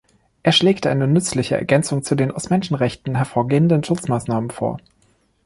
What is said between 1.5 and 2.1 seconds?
Ergänzung